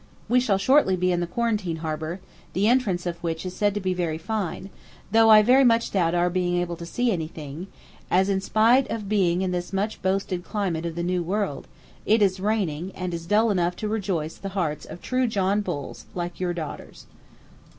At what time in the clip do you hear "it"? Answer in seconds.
12.03-12.23